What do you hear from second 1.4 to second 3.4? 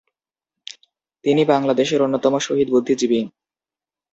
বাংলাদেশের অন্যতম শহীদ বুদ্ধিজীবী।